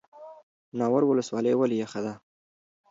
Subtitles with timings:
[0.77, 2.13] ناور ولسوالۍ ولې یخه ده؟